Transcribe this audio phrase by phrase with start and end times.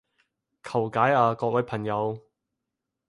[0.63, 2.19] 求解啊各位朋友